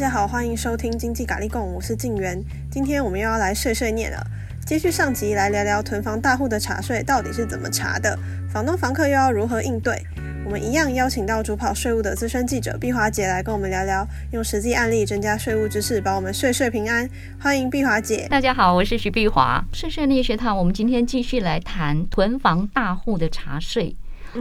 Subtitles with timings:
[0.00, 2.42] 大家好，欢迎收听经济咖喱共，我是静媛。
[2.70, 4.26] 今天我们又要来碎碎念了，
[4.64, 8.18] 接续上集来聊聊囤房大户的查税到底是怎么查的，
[8.50, 10.02] 房东房客又要如何应对？
[10.46, 17.06] 我们一样邀请到主跑税务的资深记者碧华姐来跟我们聊聊，用实际案例增加税务知识，保我们岁岁平安。
[17.38, 18.26] 欢迎碧华姐。
[18.30, 19.62] 大家好，我是徐碧华。
[19.74, 23.94] 碎碎念学堂，我们今天继续来谈囤房大户的查税。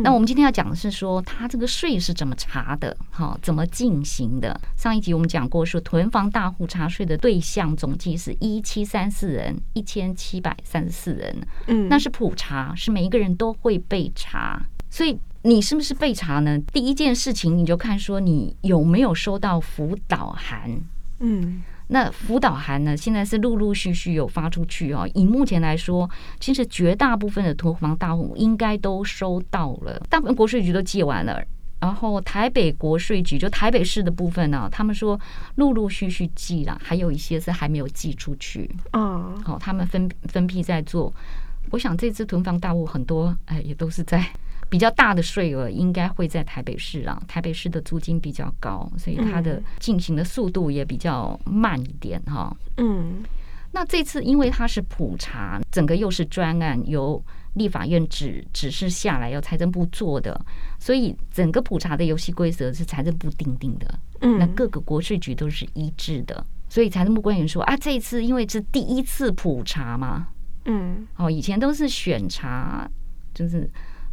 [0.03, 2.95] 那我们今天要讲的是说，他这个税是怎么查的？
[3.09, 4.59] 哈，怎么进行的？
[4.77, 11.35] 上一集我们讲过，说囤房大户查税的对象总计是一七三四人，一千七百三十四人。
[11.67, 14.61] 嗯，那是普查，是每一个人都会被查。
[14.89, 16.59] 所以你是不是被查呢？
[16.73, 20.81] 第一件事情你就看说你有没有收到辅导函。
[21.19, 21.61] 嗯。
[21.91, 22.95] 那辅导函呢？
[22.95, 25.09] 现在是陆陆续续有发出去哦。
[25.15, 26.07] 以目前来说，
[26.39, 31.43] 其实绝大部分的囤房大户应该都收到了，大部分国税局都寄完了。
[31.79, 35.19] 然后台北国税局就台北市的部分呢，他们说
[35.55, 38.69] 陆陆续续寄了，还有一些是还没有寄出去。
[38.93, 41.11] 哦，好，他们分分批在做。
[41.71, 44.23] 我想这次囤房大户很多，哎，也都是在。
[44.69, 52.55] 比较大的税额应该会在台北市啊，台北市的租金比较高，所以它的进行的速度也比较慢一点哈。
[52.77, 53.23] 嗯，
[53.71, 57.19] 那这次因为它是普查，整个又是专案，由
[57.55, 60.39] 立法院指指示下来要财政部做的，
[60.77, 63.99] 所以整个普查的游戏规则是财政部定定的。
[64.21, 70.27] 嗯，那各个国税局都是一致的，所以财政部官员说啊，这一次因为是第一次普查嘛，
[70.65, 72.87] 嗯，哦，以前都是选查，
[73.33, 73.67] 就是。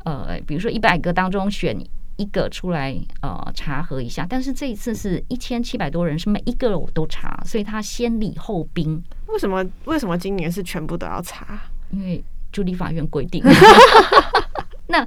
[0.06, 1.76] 呃，比如说一百个当中选
[2.16, 4.24] 一个出来，呃，查核一下。
[4.28, 9.02] 但是这一次是一千七百多人，是每一个我都查，所以他先礼后兵。
[9.26, 9.66] 为什么？
[9.86, 11.58] 为什么今年是全部都要查？
[11.90, 13.42] 因为就立法院规定。
[14.86, 15.04] 那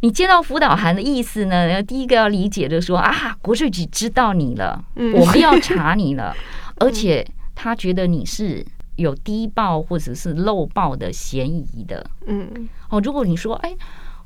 [0.00, 1.82] 你接到辅导函的意思呢？
[1.82, 6.36] 第一个要理解的说啊，国税局知道你了，嗯、我们要查你了，
[6.78, 8.62] 而且他觉得你是
[8.96, 12.06] 有低报或者是漏报的嫌疑的。
[12.26, 13.74] 嗯，哦，如果你说，哎。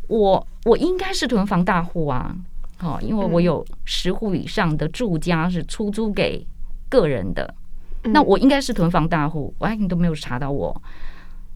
[0.08, 2.34] 我我应该是囤房大户啊，
[2.76, 6.46] 好，因为我有十户以上的住家是出租给
[6.88, 7.54] 个人的，
[8.02, 10.80] 那我应该是囤房大户，我你都没有查到我，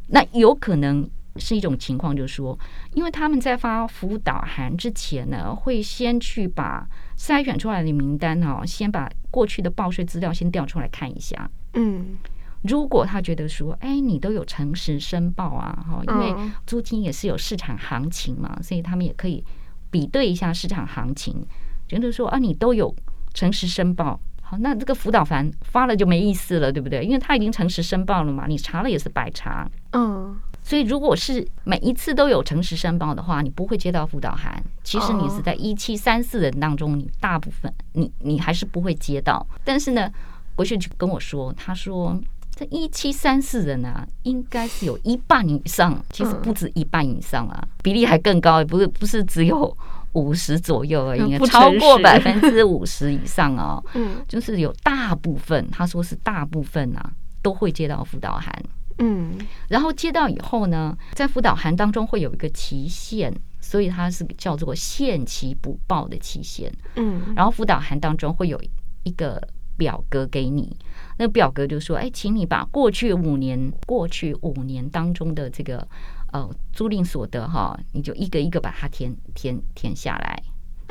[0.08, 2.58] 那有可能是一种情况，就是说，
[2.94, 6.86] 因为他们在发辅导函之前呢，会先去把
[7.16, 12.18] 筛选出来的名单哈，先把过去的报税资料先调出来看一下，嗯。
[12.62, 16.34] 如果他觉得说，哎，你都有诚实申报啊，哈，因为
[16.66, 19.42] 租金也是有市场行情嘛，所以他们也可以
[19.90, 21.42] 比对一下市场行情，
[21.88, 22.94] 觉得说啊，你都有
[23.32, 27.02] 诚实申报，好，那这个辅导函发了就没意思了，对不对？
[27.02, 29.66] 因为他已经诚实申报了嘛，你查了也是白查。
[29.92, 34.62] 嗯，所以如果是每一次都有诚实申报的话，你不会接到辅导函。
[34.84, 39.46] 其实你是在一七三四人当中，你大部分你你还是不会接到。
[39.64, 40.12] 但是呢，
[40.54, 42.20] 国税局跟我说，他说。
[42.60, 49.74] 这一七三四人啊，应该是有一半以上，其实不止一半以上啊，比例还更高，不是不是只有
[50.12, 53.82] 五十左右而已，超过百分之五十以上哦。
[53.96, 57.10] 嗯，就是有大部分，他说是大部分啊，
[57.40, 58.52] 都会接到辅导函。
[58.98, 59.38] 嗯，
[59.68, 66.70] 然后接到以后呢，在辅导函当中会有一个期限，所以它是叫做限期补报的期限。
[66.96, 68.60] 嗯，然后辅导函当中会有
[69.04, 69.42] 一个。
[69.76, 70.76] 表格给你，
[71.20, 75.86] 那个表格就说：“哎，请你把过去五年、过去五年当中的这个
[76.32, 80.42] 呃租赁所得哈，你就一个一个把它填填填下来，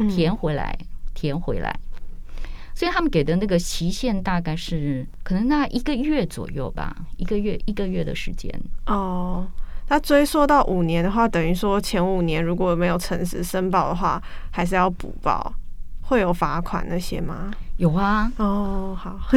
[0.07, 0.77] 填回来，
[1.15, 1.75] 填回来。
[2.75, 8.53] 所以他们给的那个期限大概是可能那一个月左右吧，一个月一个月的时间。
[8.85, 9.47] 哦，
[9.87, 15.51] 那追溯到五年的话，等于说前五年如果没有诚实申报的话，还是要补报。”
[16.09, 17.51] 会有罚款那些吗？
[17.77, 18.31] 有啊。
[18.37, 19.17] 哦，好。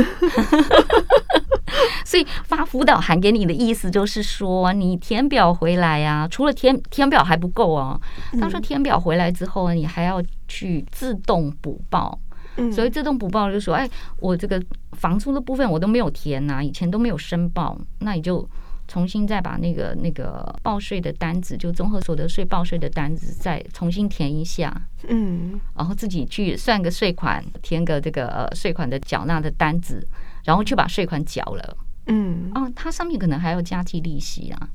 [2.04, 8.00] 所以发辅导函给你的意思就是说，你填表回来啊，除了填填表还不够哦。
[8.40, 12.18] 他说填表回来之后，你还要去自动补报。
[12.56, 12.72] 嗯。
[12.72, 14.60] 所以自动补报就是说，哎，我这个
[14.92, 18.48] 房租的部分我都没有填呐，以前都没有申报，那你就。
[18.92, 24.70] 重新再把那个那个报税的单子，就综合所得税报税的单子，再重新填一下，
[25.08, 30.06] 嗯，然后自己去算个税款，填个这个税款的缴纳的单子，
[30.44, 34.68] 然后去把税款缴了，嗯，哦，它上面可能还要加计利息啊，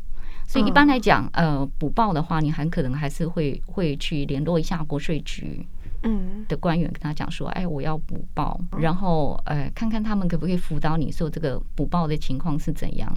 [0.47, 5.63] 所以一般来讲，呃，补报的话，你很可能还是会会去联络一下国税局，
[6.01, 13.07] 嗯，的官员跟他讲说，哎，我要补报，然后呃，看看他们可不可以辅导你说这个补报的情况是怎样。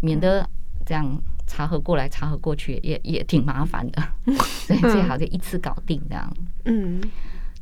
[0.00, 0.48] 免得
[0.84, 4.02] 这样查核过来查核过去也也挺麻烦的，
[4.66, 6.36] 所以最好就一次搞定这样。
[6.64, 7.00] 嗯，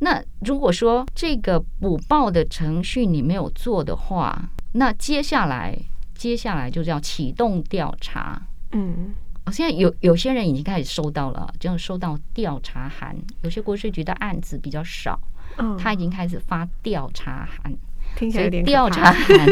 [0.00, 5.76] 那如果说这个补报的程序你没有做的话，那接下来
[6.14, 8.40] 接下来就叫启动调查。
[8.72, 9.14] 嗯，
[9.50, 13.16] 现在有有些人已经开始收到了，就收到调查函。
[13.42, 15.18] 有些国税局的案子比较少，
[15.56, 17.74] 嗯，他已经开始发调查函。
[18.16, 19.46] 听起来有点调查函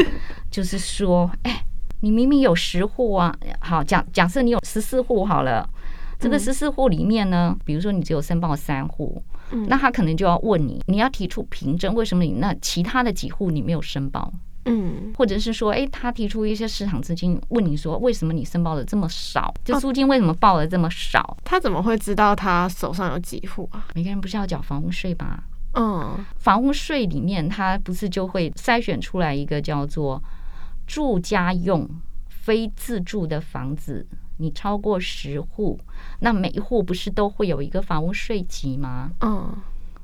[0.51, 1.65] 就是说，哎，
[2.01, 5.69] 你明明有十户啊，好，假假设你有十四户好了，
[6.19, 9.23] 这个十四户里面呢，比如说你只有申报三户，
[9.69, 14.33] 那他可能就要问你，你要提出凭证，为什么你那其他的几户你没有申报？
[14.69, 19.55] 嗯，或者是说，哎，他提出一些市场资金，问你说，为什么你申报的这么少？
[19.65, 21.37] 就租金为什么报的这么少？
[21.45, 23.87] 他怎么会知道他手上有几户啊？
[23.95, 25.45] 每个人不是要缴房屋税吧？
[25.75, 30.21] 嗯，房屋税里面，他不是就会筛选出来一个叫做
[30.87, 31.89] 住家用
[32.29, 34.07] 非自住的房子，
[34.37, 35.79] 你超过十户，
[36.21, 39.11] 那每一户不是都会有一个房屋税级吗？
[39.21, 39.55] 嗯，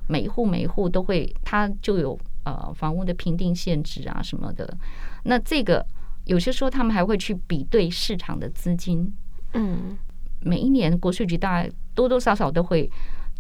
[0.09, 4.77] 每一户每一户都会，它就有呃房屋的评定限制啊什么的。
[5.25, 5.87] 那这个
[6.25, 9.13] 有些时候他们还会去比对市场的资金。
[9.55, 9.97] 嗯，
[10.41, 12.91] 每一年国税局大概多多少少都会。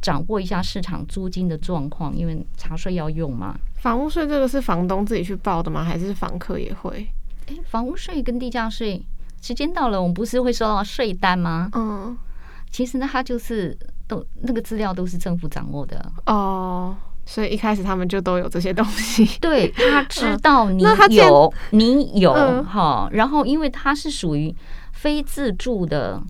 [0.00, 3.56] 掌握一下市场租金的状况，因为查税要用嘛。
[3.76, 5.84] 房屋税这个是房东自己去报的吗？
[5.84, 7.06] 还是房客也会？
[7.46, 9.04] 诶，房屋税跟地价税，
[9.40, 11.68] 时间到了，我们不是会收到税单吗？
[11.74, 12.16] 嗯，
[12.70, 16.96] 其实呢，它就是都那个资料都是政府掌握的哦，
[17.26, 19.24] 所以一开始他们就都有这些东西。
[19.40, 22.32] 对，他知道你有，你有
[22.64, 24.54] 哈，然后因为它是属于
[24.92, 26.22] 非自住的。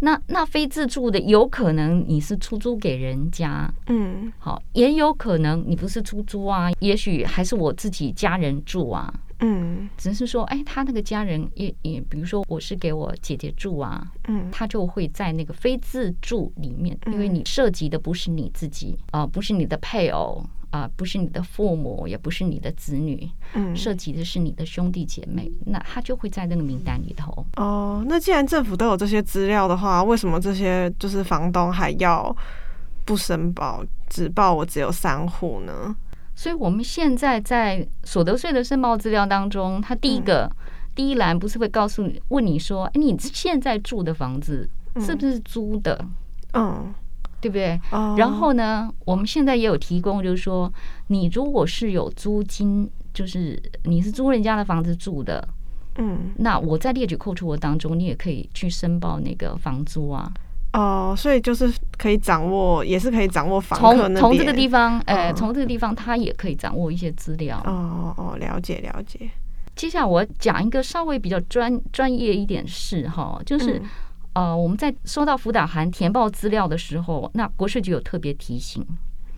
[0.00, 20.44] 那那非自住的，有可能你是出租给人家，嗯，好，也有可能你不是出租啊，也许还是我自己家人住啊，嗯，只是说，哎，他那个家人也也，比如说我是给我姐姐住啊，嗯，他就会在那个非自住里面，因为你涉及的不是你自己啊，不是你的配偶。
[20.70, 27.42] 啊，不是你的父母，也不是你的子女，嗯，涉及的是你的兄弟姐妹，那他就会在那个名单里头。
[27.56, 32.36] 哦，那既然政府都有这些资料的话，为什么这些就是房东还要
[33.06, 35.96] 不申报，只报我只有三户呢？
[36.38, 40.50] 所以我们现在在所得税的申报资料当中，它第一个、嗯、
[40.94, 44.70] 第一栏不是会告诉你，问你说，哎，你现在住的房子
[45.00, 45.98] 是不是租的？
[46.52, 46.84] 嗯。
[46.84, 46.94] 嗯
[47.40, 48.18] 对不对？Oh.
[48.18, 50.72] 然后呢，我们现在也有提供，就是说，
[51.06, 55.46] 你如果是有租金，就是你是租人家的房子住的，
[55.98, 60.28] 嗯，那我在列举扣除额当中，你也可以去申报那个房租啊。
[60.72, 64.16] 哦，oh, 所以就是可以掌握，也是可以掌握房客那边。
[64.16, 67.60] 从从这个地方，呃，从这个地方，他也可以掌握一些资料。
[67.64, 69.30] 哦哦，了解了解。
[69.74, 73.78] 接下来我讲一个稍微比较专专业一点事哈，就是。
[73.78, 73.82] 嗯
[74.34, 78.86] 呃，我们在收到辅导函填报资料的时候，那国税局有特别提醒，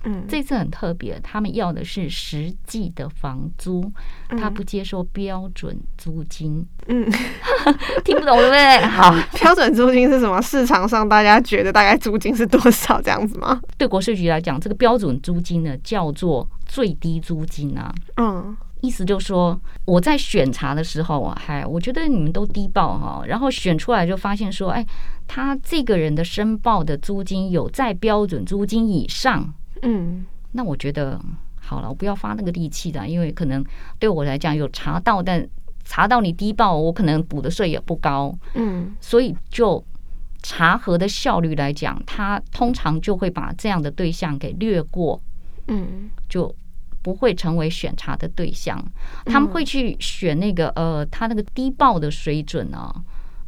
[0.05, 3.93] 嗯，这次很特别，他们要的是实际的房租，
[4.39, 7.11] 他不接受标准租金，嗯，
[8.05, 8.81] 听不懂对不对？
[8.89, 10.41] 好，标准租金是什么？
[10.41, 13.61] 市场上大家觉得大概租金是多少这样子吗？
[13.77, 18.57] 对国税局来讲，这个标准租金呢，叫做最低租金啊，嗯。
[18.83, 24.83] 意思就是说，我在选查的时候啊，嗨，我觉得你们都低报哈，然后选出来就发现说，哎，
[25.29, 31.21] 他这个人的申报的租金有在标准租金以上，嗯，那我觉得
[31.61, 33.65] 好了，我不要发那个力气的，因为可能
[33.99, 35.47] 对我来讲有查到，但
[35.85, 39.83] 查到你低报，我可能补的税也不高，嗯，所以就
[40.43, 45.21] 查核的效率来讲，他通常就会把这样的对象给略过，
[45.69, 46.55] 嗯，就。
[47.03, 48.79] 不会成为选查的对象，
[49.25, 52.95] 他们会去选那个呃，他那个低报的水准啊，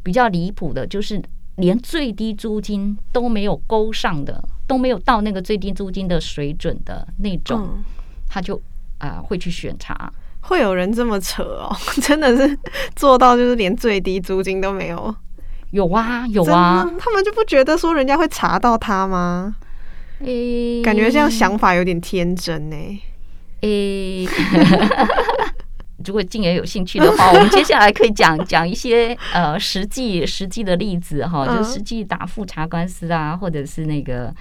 [0.03, 1.23] 比较离谱的，就是
[1.57, 7.85] 连最低租金都没有勾上的，都没有到那个最低租金的水准的那种，
[8.27, 8.57] 他就
[8.97, 10.11] 啊、呃、会去选查。
[10.41, 11.77] 会有人这么扯哦？
[12.01, 12.59] 真的是
[12.97, 15.15] 做到就是连最低租金都没有？
[15.73, 19.55] 有啊有啊，他们就不觉得说人家会查到他吗？
[20.21, 22.77] 诶，感觉这样想法有点天真呢。
[23.61, 25.09] 诶，欸、
[26.05, 34.35] 如果静言有兴趣的话， 我们接下来可以讲讲一些呃实际实际的例子哈，就实际打复查官司啊，或者是那个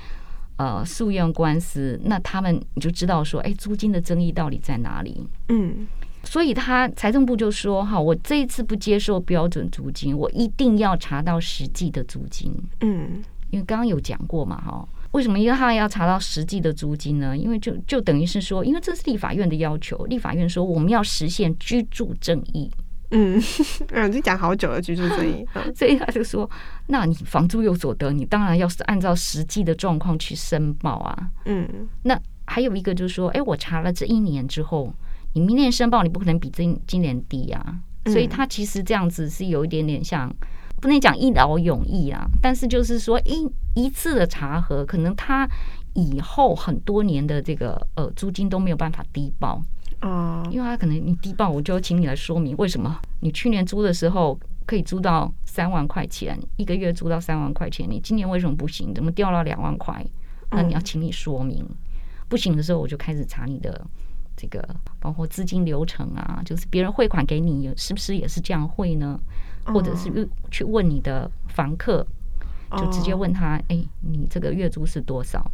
[0.61, 5.25] 呃诉愿官司，那他们你就知道说，哎，租金的争议到底在哪里？
[5.49, 5.87] 嗯，
[6.23, 12.53] 所以他财政部就说哈，我这一次不接受标准租金，我一定要查到实际的租金。
[12.81, 14.87] 嗯，因为刚刚有讲过嘛，哈。
[15.13, 15.37] 为什么？
[15.37, 17.35] 因为他要查到实际的租金呢？
[17.35, 20.05] 因为就就等于是说，因为这是立法院的要求。
[20.05, 22.71] 立法院说我们要实现居住正义。
[23.11, 23.41] 嗯，
[23.91, 25.45] 嗯，就讲好久了，居住正义。
[25.75, 26.49] 所以他就说，
[26.87, 31.29] 那你房租有所得，你当然要是按照实际的状况去申报啊。
[31.45, 31.67] 嗯，
[32.03, 34.93] 那还有一个就是说，哎，我查了这一年之后，
[35.33, 37.75] 你明年申报你不可能比今今年低啊，
[38.05, 40.33] 所以他其实这样子是有一点点像，
[40.81, 45.47] 不能讲一劳永逸啊，但是就是说一一次的查核，可能他
[45.93, 49.61] 以后很多年的这个呃租金都没有办法低报
[50.01, 58.93] 哦，因为他可能你低报，我就请你来说明为什么你去年租的时候可以租到三万块钱一个月租到三万块钱，你今年为什么不行？
[58.93, 60.05] 怎么掉到两万块？
[60.49, 61.65] 那你要请你说明。
[62.27, 63.85] 不行的时候，我就开始查你的
[64.35, 64.63] 这个，
[64.99, 69.19] 包括资金流程啊，就是别人汇款给你，是不是也是这样汇呢？
[69.65, 72.05] 或者是去问你的房客，
[72.77, 75.45] 就直接问他，哎，你这个月租是多少？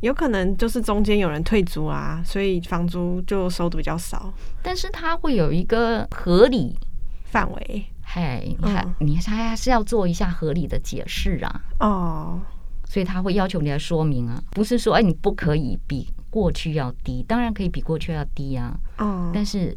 [0.00, 4.32] 有可能就是中间有人退租啊，所以房租就收的比较少。
[4.62, 6.76] 但是他会有一个合理
[7.24, 11.60] 范围，嘿，你看，你还是要做一下合理的解释啊。
[11.80, 12.40] 哦，
[12.84, 16.08] 所以他会要求你来说明啊，不是说哎，你不可以比。
[16.30, 18.78] 过去要低，当然可以比过去要低啊。
[18.98, 19.74] 哦，但是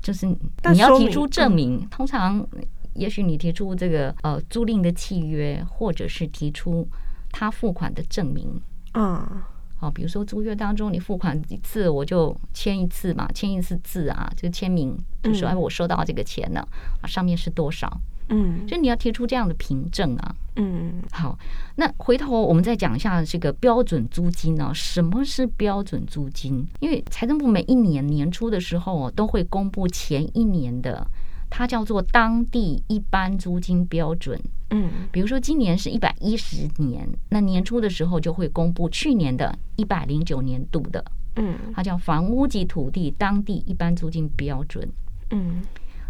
[0.00, 2.46] 就是你要提出证明，通常
[2.94, 6.86] 也许你提出这个呃租赁的契约，或者是提出
[7.32, 8.48] 他付款的证明。
[8.94, 9.42] 嗯，
[9.76, 16.60] 好，比如说租约当中你付款一次，我就签一次嘛，签一次字啊，就签名，就说哎，我收到这个钱了
[17.00, 18.00] 啊，上面是多少。
[18.28, 20.34] 嗯，就你要提出这样的凭证啊。
[20.56, 21.36] 嗯，好，
[21.76, 24.70] 那回头我们再讲一下这个标准租金呢？
[24.72, 26.66] 什么是标准租金？
[26.80, 31.06] 因为财政部每一年年初的时候都会公布前一年的，
[31.50, 34.40] 它叫做当地一般租金标准。
[34.72, 41.04] 嗯，比如说今年是一百一十年，那年初的时候就会公布去年的一百零九年度的。
[41.36, 44.88] 嗯，它叫房屋及土地当地一般租金标准。
[45.30, 45.62] 嗯。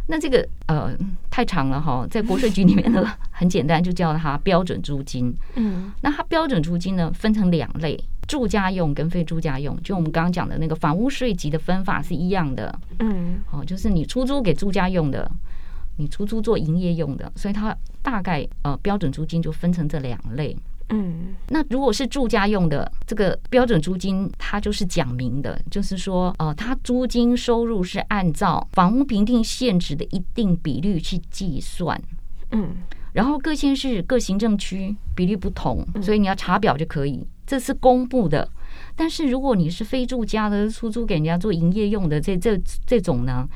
[0.08, 0.90] 那这个呃
[1.30, 5.32] 太长了哈，在国税局里面呢， 很简单，就叫它标准租金。
[5.54, 9.80] 嗯，那它标准租金呢，分成两类，住家用跟非住家用。
[9.84, 12.76] 就我们刚刚讲的那个房屋税级的分法是一样的。
[12.98, 15.30] 嗯，哦，就是你出租给住家用的，
[16.02, 20.56] 你出租做营业用的，所以它大概呃标准租金就分成这两类。
[20.88, 31.98] 嗯，那如果是住家用的这个标准租金，它就是讲明的，就是说，呃，它租金收入是按照房屋评定现值的一定比率去计算。
[32.50, 32.74] 嗯，
[33.14, 38.46] 然后各县市各行政区比例不同，所以你要查表就可以，这是公布的。
[38.94, 43.48] 但是如果你是非住家的，出租给人家做营业用的，这这这种呢，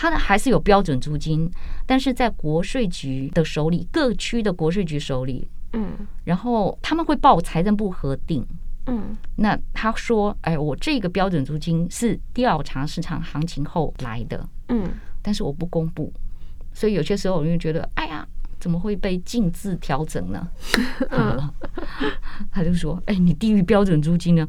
[0.00, 1.50] 它还是有标准租金，
[1.84, 5.46] 但是在国税局的手里，各区的国税局手里。
[5.74, 5.90] 嗯，
[6.24, 8.44] 然后他们会报财政部核定。
[8.86, 14.90] 嗯，那他说：“哎，我这个标准租金是调查市场行情后来的。”嗯，
[15.20, 16.10] 但是我不公布，
[16.72, 18.26] 所以有些时候我就觉得：“哎呀，
[18.58, 20.48] 怎么会被禁止调整呢？”
[21.12, 21.38] 嗯，
[22.50, 24.48] 他就说：“哎，你低于标准租金呢？”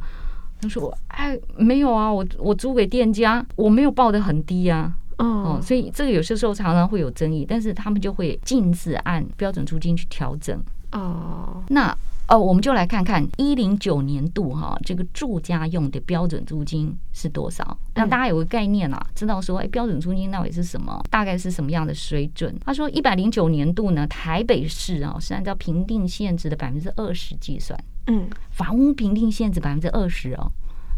[0.62, 10.60] 他说：“哎，没有啊，我我租给店家，我没有报的很低啊。”哦，所以这个有些时候常常会有争议，但是他们就会禁止按标准租金去调整。
[10.92, 11.64] 哦，oh.
[11.70, 11.96] 那
[12.28, 17.78] 哦，我们就来看看一零九年度哈，这个住家用的标准租金是多少？
[17.94, 21.02] 让大家有个概念啦，知道说，哎，标准租金到底是什么？
[21.10, 22.56] 大概是什么样的水准？
[22.66, 30.50] 他说，一百零九年度呢，台北市啊是按照评定限制的百分之二十计算，嗯，房屋评定限制百分之二十哦，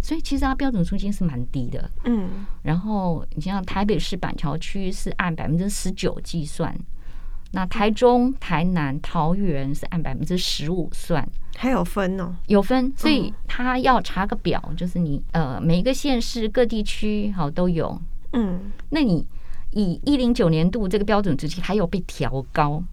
[0.03, 2.45] 所以其实它标准租金是蛮低的，嗯。
[2.61, 6.77] 然后你像台北市板桥区是按百分之十九计算。
[7.55, 11.23] 那台中、台南、桃园是按百分之十五算，
[11.55, 19.23] 还有分哦，有分，所以他要查个表，就是你呃每一个县市各地区好都有，嗯，那你
[19.69, 22.83] 以一零九年度这个标准租金还有被调高，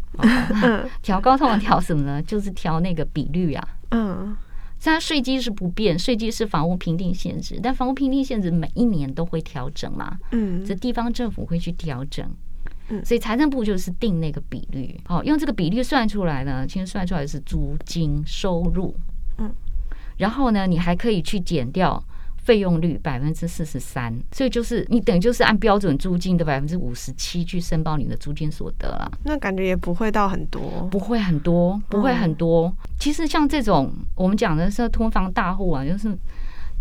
[1.00, 2.22] 调高通常调什么呢？
[2.22, 4.36] 就是调那个比率啊，嗯，
[4.80, 12.28] 虽然税基是不变，税基是房屋评定限制，但房屋评定限制每一年都会调整嘛，嗯，这地方政府会去调整。
[13.04, 18.92] 所以财政部就是定那个比率，好，用这个比率算出来呢，其实算出来是租金收入，
[19.38, 19.48] 嗯，
[20.16, 22.02] 然后呢，你还可以去减掉
[22.42, 29.10] 费用率百分之四十三，所以就是你等于就是按标准租金的百分之五十七去申报你的租金所得了。
[29.24, 32.74] 那感觉也不会到很多，不会很多，不会很多。
[32.98, 36.16] 其实像这种我们讲的是通房大户啊，就是。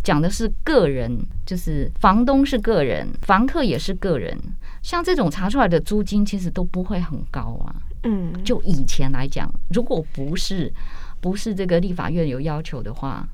[0.01, 1.13] 讲的是个人，
[1.46, 4.36] 就是房东是个人，房客也是个人。
[4.82, 7.75] 像这种查出来的租金，其实都不会很高啊。
[8.04, 10.74] 嗯，就以前来讲，如果不是
[11.20, 13.28] 不是这个立法院有要求的话，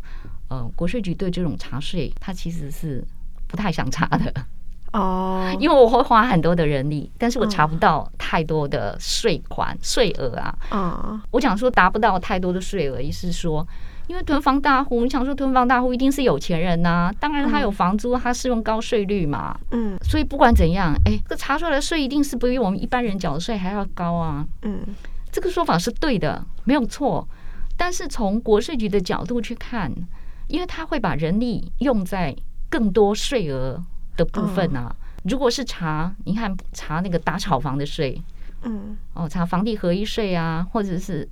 [0.50, 3.04] 呃，国税局对这种查税，他其实是
[3.48, 4.34] 不太想查的。
[4.94, 10.58] 哦，因为我会花很多的人力，但是我查不到太多的税款税额啊。
[10.70, 13.68] 啊，我想说达不到太多的税额，意思是说。
[14.08, 19.60] 因为囤房大户，你想说囤房大户一定是有钱人呐、啊，当然他有房租，他适用高税率嘛。
[19.72, 24.46] 嗯，所以不管怎样，哎，这查出来的税一定是比我们一般人缴的税还要高啊。
[24.62, 24.80] 嗯，
[25.32, 27.28] 这个说法是对的，没有错。
[27.75, 29.92] 但是从国税局的角度去看，
[30.48, 32.36] 因为他会把人力用在
[32.70, 33.82] 更多税额
[34.16, 34.96] 的部分啊。
[35.24, 38.22] 如果是查，你看查那个打炒房的税，
[38.64, 41.28] 嗯，哦，查房地合一税啊，或者是。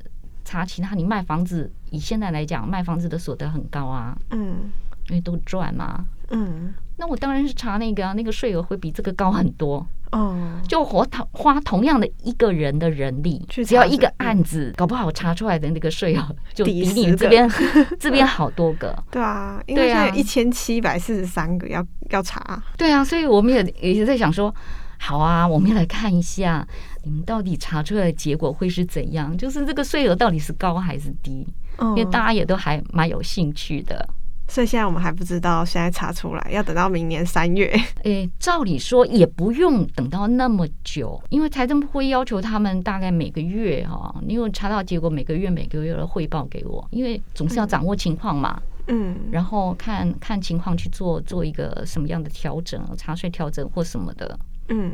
[0.46, 4.70] 查其他，你卖房子，以现在来讲，卖房子的所得很高啊，嗯，
[5.08, 17.50] 因为都赚嘛，嗯，那我当然是查那个啊，那个税额会比这个高很多，哦，就花同花同样的一个人的人力，只要一个案子，搞不好查出来的那个税额 就比你这边
[18.00, 24.54] 这边好多个，对啊，因为现在一千七百四十三个要要查，对啊，所以我们也也在想说。
[25.00, 26.66] 好啊，我们来看一下，
[27.04, 29.38] 你们到底查出来的结果会是怎样？
[29.38, 31.46] 就是这个税额到底是高还是低？
[31.80, 34.08] 嗯，因为大家也都还蛮有兴趣的。
[34.48, 37.74] 所以现在我们还不知道，现在查出来要等到明年三月。
[38.04, 48.62] 诶，照理说也不用等到那么久，因为财政部会要求他们大概每个月哈，你有查到结果，每个月每个月的汇报给我，因为总是要掌握情况嘛。
[48.88, 54.38] 嗯，然后看看情况去做做一个什么样的调整，查税调整或什么的。
[54.68, 54.92] 嗯，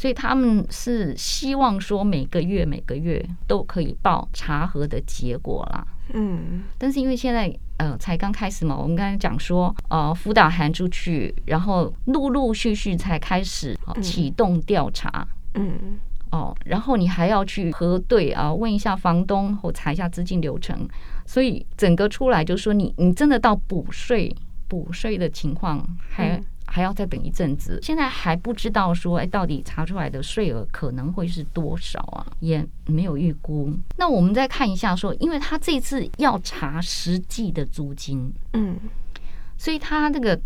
[0.00, 5.86] 所以他们是希望说每个月每个月都可以报查核的结果啦。
[6.14, 15.28] 嗯，但是因为现在呃才刚开始嘛，我们刚才讲说呃辅导函出去，然后陆陆续续才开始启动调查。
[15.52, 15.98] 嗯，
[16.32, 20.88] 哦，然后你还要去核对啊，问一下房东或查一下资金流程，
[21.26, 24.34] 所以整个出来就是说你你真的到补税
[24.66, 26.42] 补税的情况还。
[26.72, 32.24] 还要再等一阵子，现在还不知道说，哎，到底查出来的税额可能会是多少啊？
[32.38, 33.72] 也没有预估。
[33.96, 38.78] 那我们再看一下，说，因为他这次要查实际的租金，嗯，
[39.58, 40.40] 所以他这个。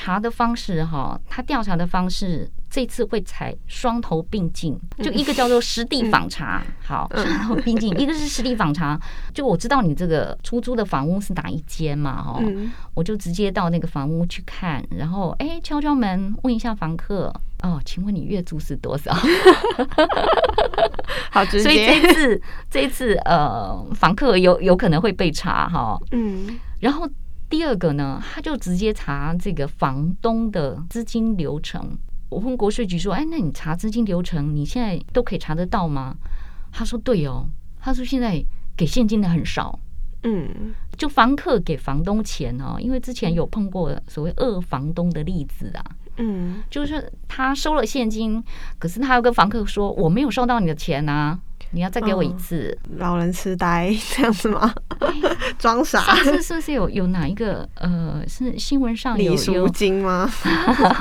[0.00, 8.98] 查的方式哈，他调查的方式这次会采双头并进，就一个叫做实地访查，好，双头并进，一个是实地访查，
[9.34, 12.40] 就我知道你这个出租的房屋是哪一间嘛，哈，
[12.94, 17.30] 我就直接到那个房屋去看，然后哎敲敲门问一下房客，
[17.62, 19.14] 哦，请问你月租是多少？
[21.30, 27.06] 好直接，所以这次这次呃，房客有有可能会被查哈，嗯，然后。
[27.50, 31.98] 第二个呢，他就直接查这个房东的资金流程。
[32.30, 36.16] 我问国税局说：“哎，那你查资金流程，你现在都可以查得到吗？”
[36.70, 37.48] 他说：“对哦。”
[37.82, 38.40] 他说：“现在
[38.76, 39.76] 给现金的很少，
[40.22, 45.84] 嗯，就房客给房东钱哦，因为之前有碰过所谓二房东的例子啊，
[46.18, 48.40] 嗯，就是他收了现金，
[48.78, 51.40] 可是他要跟房客说：‘我没有收到你的钱啊。’
[51.72, 54.72] 你要再给我一次，哦、老人痴呆这样子吗？
[55.58, 56.00] 装傻？
[56.00, 60.28] 上次是不是有有哪一个呃，是新闻上有礼赎金吗？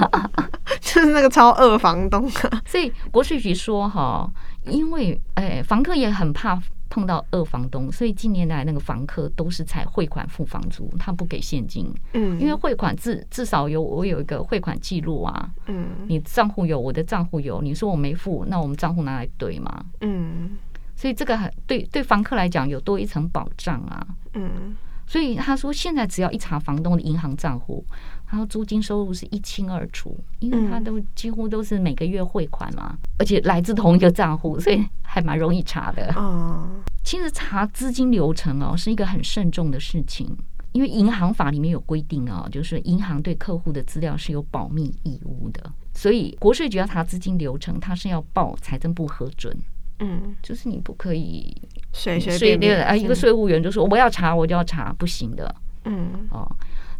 [0.82, 2.62] 就是那个超二房东啊。
[2.68, 4.30] 所以国税局说哈，
[4.66, 11.94] 因为哎，房客也很怕碰到二房东，所以近年来那个房客都是采汇款付房租，他不给现金。
[12.14, 15.50] 嗯，因为汇款至至少有我有一个汇款记录啊。
[15.68, 19.86] 嗯，你账户有，我的账户有，你说我没付，那我们账户拿来对吗？
[20.02, 20.58] 嗯。
[20.96, 24.06] 所以这个很对，对房客来讲有多一层保障啊。
[24.34, 24.76] 嗯，
[25.08, 27.86] 所以他说现在只要一查房东的银行账户，
[28.30, 36.14] 他说租金收入是一清二楚，因为他都几乎都是每个月汇款嘛，而且来自同一个账户，所以还蛮容易查的。
[36.16, 36.70] 哦，
[37.04, 40.30] 其实查资金流程哦是一个很慎重的事情，
[40.74, 49.58] 因为银行法里面有规定哦，就是银行对客户的资料是有保密义务的，所以国税局要查资金流程，它是要报财政部核准。
[50.02, 51.54] 嗯，就是你不可以
[51.92, 55.54] 随随便便啊，一个税务员就说我要查，我就要查，不行的。
[55.84, 56.50] 嗯，哦，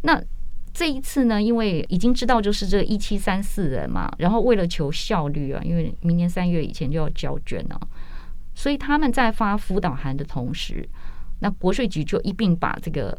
[0.02, 0.22] 那
[0.74, 7.80] 这一次呢，因为已经知道就是这一七三四人嘛，然后为了求效率啊，因为明年三月以前就要交卷了，
[8.56, 10.88] 所以他们在发辅导函的同时，
[11.40, 13.18] 那国税局就一并把这个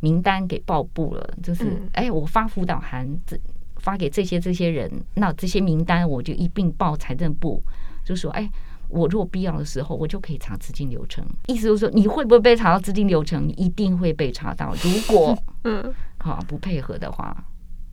[0.00, 3.38] 名单给报布了，就是哎，我发辅导函这
[3.76, 7.62] 发给这些这些人，那这些名单我就一并报财政部，
[8.04, 8.50] 就说哎。
[8.88, 11.24] 我如果必要的时候，我就可以查资金流程。
[11.46, 13.48] 意思就是说，你会不会被查到资金流程？
[13.48, 14.72] 你一定会被查到。
[14.74, 15.92] 如果 嗯，
[16.30, 17.36] 好不配合的话，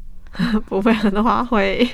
[0.67, 1.87] 不配合的话会。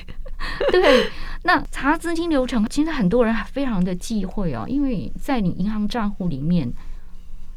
[0.70, 1.10] 对，
[1.42, 6.72] 那查资金流程，其实很多人非常的忌讳哦，因为在你银行账户里面，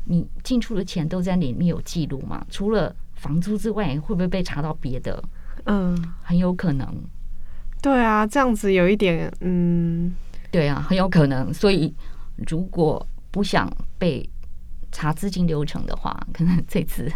[0.05, 2.43] 你进出的钱都在里面有记录嘛。
[2.49, 5.23] 除了房租之外，会不会被查到别的？
[5.65, 6.87] 嗯，很有可能。
[7.81, 10.13] 对啊，这样子有一点嗯。
[10.49, 11.53] 对啊，很有可能。
[11.53, 11.93] 所以，
[12.47, 14.27] 如果不想被
[14.91, 17.11] 查资金流程的话，可能这次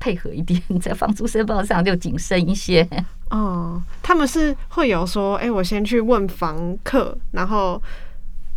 [0.00, 2.88] 配合一点，在房租申报上就谨慎一些。
[3.30, 7.80] 哦，他们是会有说，哎、欸，我先去问房客，然后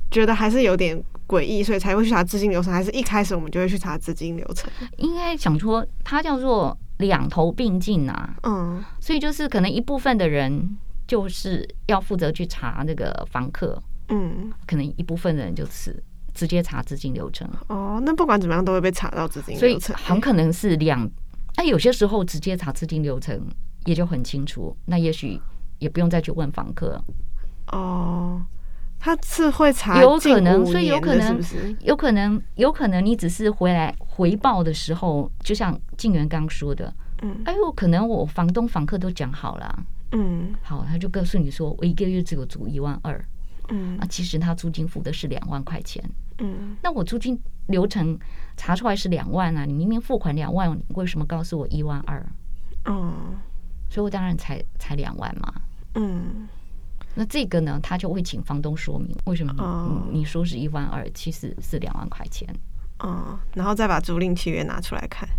[0.10, 4.71] 觉得还是有点诡异，所以才会去查资金流程，还是一开始我们就会去查资金流程？
[4.97, 8.36] 应该想说，它叫做两头并进啊。
[8.43, 10.75] 嗯，所以就是可能一部分的人
[11.06, 16.01] 就是要负责去查那个房客，嗯，可能一部分的人就是
[16.34, 17.47] 直接查资金流程。
[17.67, 21.08] 哦，那不管怎么样都会被查到资金流程，所以很可能是两。
[21.57, 23.47] 那有些时候直接查资金流程
[23.85, 25.39] 也就很清楚，那也许
[25.79, 27.01] 也不用再去问房客。
[27.67, 28.41] 哦。
[29.05, 31.37] 他是会查，有可能，所以有可能，
[31.81, 43.21] 有可能，有可能你只是回来回报的时候，就像静源刚说的，嗯，哎呦，可能我房东房客都讲好了，嗯，好，他就告诉你说，我一个月只有租一万二，
[43.67, 46.01] 嗯，啊，其实他租金付的是两万块钱，
[46.43, 48.19] 嗯，那我租金流程
[48.56, 52.23] 查出来是两万啊，你明明付款两万，为什么告诉我一万二？
[52.86, 53.36] 嗯，
[53.89, 55.53] 所以我当然才才两万嘛，
[55.95, 56.47] 嗯。
[57.15, 59.53] 那这个呢，他就会请房东说明为什么
[60.12, 62.49] 你你说是一万二，其实是两万块钱。
[62.99, 65.29] 哦，然后再把租赁契约拿出来看，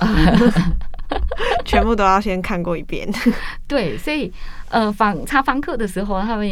[1.66, 3.06] 全部都要先看过一遍。
[3.66, 4.32] 对，所以
[4.70, 6.48] 呃，房查房客的时候，他们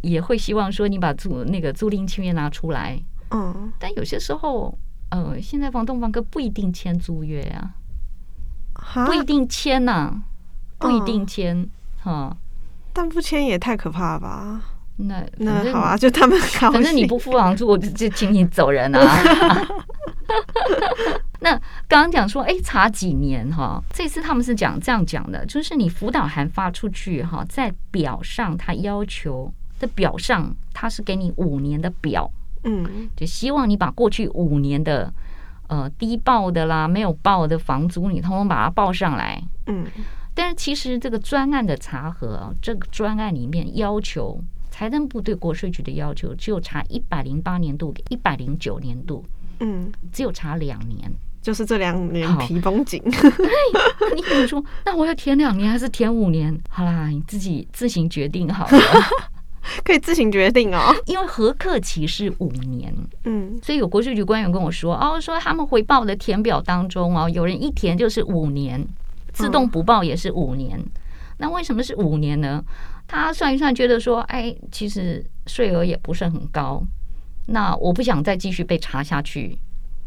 [0.00, 3.00] 也会希望说你把租那个租赁契约拿出来。
[3.30, 4.76] 嗯，但有些时候，
[5.10, 7.70] 呃，现在房东房客不一定签租约啊，
[9.06, 10.22] 不一定签呐，
[10.78, 11.68] 不一定签
[12.02, 12.36] 哈。
[12.92, 14.60] 但不签也太可怕了吧？
[14.96, 16.38] 那那好啊，就他们。
[16.40, 19.00] 反正你不付房租，我就就请你走人啊。
[21.40, 21.52] 那
[21.86, 23.80] 刚刚讲说，哎、欸，查几年哈？
[23.92, 32.30] 这次他们是讲这样讲的，就是你辅导函发出去哈，在表上他要求的表上，他是给你五年的表，
[32.64, 35.12] 嗯，就希望你把过去五年的
[35.68, 39.86] 呃低报的啦、没有报的房租，你通通把它报上来，嗯。
[40.34, 49.24] 但是其实这个专案的查核，这个专案里面要求财政部对国税局的要求，只有查一百零八年度、一百零九年度，
[49.58, 51.10] 嗯，只有查两年，
[51.42, 53.02] 就是这两年皮绷紧。
[54.14, 56.56] 你跟我说，那我要填两年还是填五年？
[56.68, 58.78] 好啦，你自己自行决定好了，
[59.84, 60.94] 可以自行决定哦。
[61.06, 68.86] 因为核课期是五年，嗯，所以有国税局官员跟我说，哦，说他们回报的填表当中哦，有人一填就是五年。
[69.30, 70.82] 自动不报也是五年，
[71.36, 72.64] 那为什么是五年呢？
[73.06, 76.82] 他算一算，觉得说，哎，其实税额也不是很高，
[77.46, 79.56] 那我不想再继续被查下去，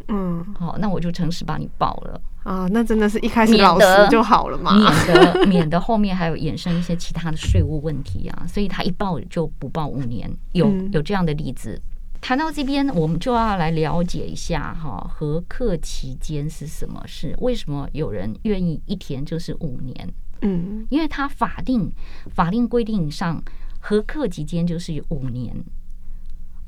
[0.10, 2.68] 嗯，好，那我就诚实把你报了啊。
[2.72, 8.46] 那真的是一开始老实就好了嘛，免得免得后面还有衍生一些其他的税务问题啊。
[8.48, 11.82] 所以他一报就不报五年，有有这样的例子。
[12.20, 17.36] 谈到这边，我们就要来了解一下哈，核课期间是什么事？
[17.40, 20.14] 为什么有人愿意一填就是五年？
[20.42, 21.92] 嗯，因为他法定
[22.30, 23.44] 法定规定上，
[23.80, 25.52] 核课期间就是五年。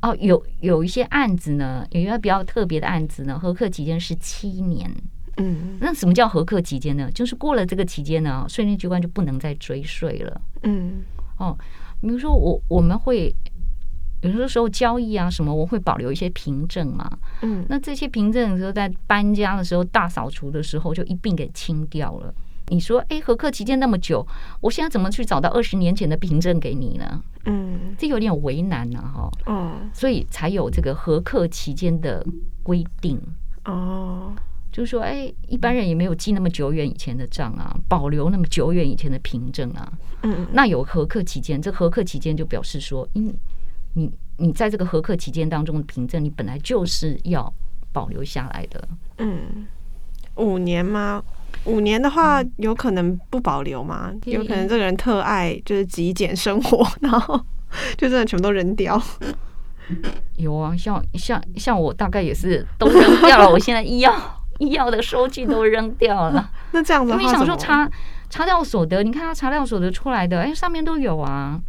[0.01, 4.91] 哦，有有一些案子呢，有一个比较特别的案子呢，核课期间是七年。
[5.37, 7.09] 嗯，那什么叫合客期间呢？
[7.13, 10.41] 就是过了这个期间呢，税务机关就不能再追税了。
[10.63, 11.03] 嗯，
[11.37, 11.57] 哦，
[12.01, 13.35] 比如说我我们会。
[14.21, 17.11] 有的时候交易啊什么，我会保留一些凭证嘛。
[17.41, 22.33] 嗯，那这些凭证的时候，在搬家的时候、大扫除的时候，就一并给清掉了。
[22.69, 24.25] 你说，哎，合客期间那么久，
[24.61, 27.21] 我现在怎么去找到二十年前的凭证给你呢？
[27.43, 29.29] 嗯，这有点为难呐，哈。
[29.45, 32.25] 哦，所以才有这个合客期间的
[32.63, 33.19] 规定。
[33.65, 34.31] 哦，
[34.73, 39.93] 就是说，哎，一般人也没有记那么久远以前的账啊，保留那么久远以前的凭证啊。
[40.23, 43.33] 嗯，那有合客期间，这合客期间就表示说，嗯。
[43.95, 47.53] 你你在这个合客期间当中的凭证，你本来就是要
[47.91, 48.87] 保留下来的。
[49.19, 49.67] 嗯，
[50.37, 51.23] 五年吗？
[51.65, 54.09] 五年的话，有可能不保留吗？
[54.11, 57.39] 嗯、有可能这个人特爱就是极简生活， 然后
[57.95, 58.99] 就真的全部都扔掉。
[60.37, 63.47] 有啊，像像像我大概也是都扔掉了。
[63.47, 64.11] 我现在医药
[64.59, 66.51] 医药的收据都扔掉了。
[66.71, 67.89] 那这样子你想说查
[68.29, 69.03] 查掉所得？
[69.03, 71.61] 你看他查掉所得出来的，哎、欸，上面都有啊。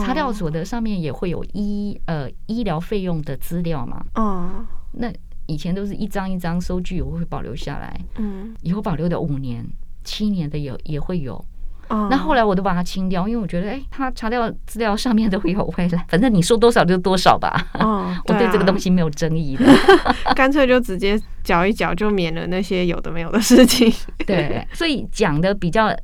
[0.00, 4.04] 查掉所得上面也会有医呃医疗费用的资料嘛？
[4.14, 5.12] 哦，那
[5.46, 8.00] 以前都是一张一张收据，我会保留下来。
[8.16, 9.66] 嗯，以后保留的五年、
[10.04, 11.44] 七年的也也会有。
[11.92, 17.66] 哦，那后来我都把它清掉，因为我觉得，哎，他查掉资料上面都会有回来， 反正你说多少就多少吧。
[17.74, 19.66] 哦， 我对这个东西没有争议的，
[20.34, 23.92] 干脆就直接搅一搅，就免了那些有的没有的事情。
[24.26, 25.94] 对，所以讲的比较。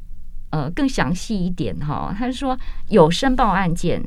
[0.50, 4.02] 呃，更详细一点哈，他是说有申报案件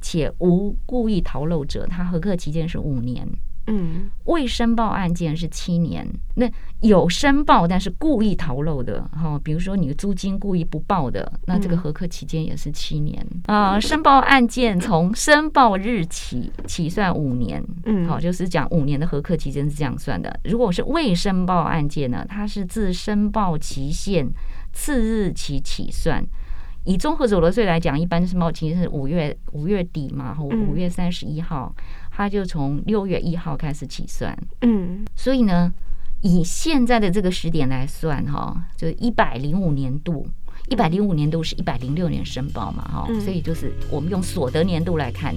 [0.00, 3.24] 且无故意逃漏者，他合课期间是五年。
[3.66, 6.06] 嗯，未申报案件是七年。
[6.36, 6.50] 那
[6.80, 13.78] 有申报但是故意逃漏的，哈，比如说你的租金故意不报的，那这个核课期间也是七年啊。
[13.80, 20.40] 申报案件从申报日起起算五年，嗯，好，就是讲五年的核课期间是这样算的。
[20.44, 24.28] 如果是未申报案件呢，它是自申报期限
[24.72, 26.24] 次日起起算。
[26.86, 31.74] 以综合所得税来讲，一般申报期是五月五月底嘛，五五月三十一号，
[32.16, 34.38] 它就从六月一号开始起算。
[34.60, 35.74] 嗯，所以呢，
[36.20, 40.24] 以现在的这个时点来算，哈，就一百零五年度，
[40.68, 45.34] 一百零五年度是一百零六年申报嘛，哈，所以就是我们用所得年度来看，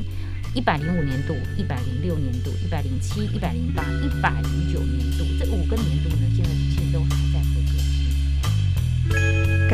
[0.54, 7.27] 一百零五年度、一百零六年度、一百零七、一百零八、一百零九年度这五个年度呢，现在现在都。